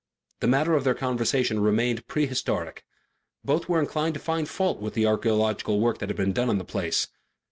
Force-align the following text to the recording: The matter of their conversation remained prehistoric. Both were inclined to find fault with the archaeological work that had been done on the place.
The 0.39 0.47
matter 0.47 0.73
of 0.73 0.83
their 0.83 0.95
conversation 0.95 1.59
remained 1.59 2.07
prehistoric. 2.07 2.83
Both 3.45 3.69
were 3.69 3.79
inclined 3.79 4.15
to 4.15 4.19
find 4.19 4.49
fault 4.49 4.81
with 4.81 4.95
the 4.95 5.05
archaeological 5.05 5.79
work 5.79 5.99
that 5.99 6.09
had 6.09 6.17
been 6.17 6.33
done 6.33 6.49
on 6.49 6.57
the 6.57 6.65
place. 6.65 7.07